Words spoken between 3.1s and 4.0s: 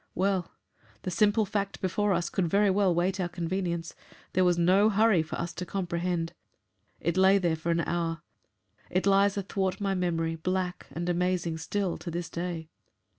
our convenience;